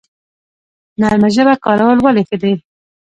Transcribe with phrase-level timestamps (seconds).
[0.99, 2.53] نرمه ژبه کارول ولې ښه دي؟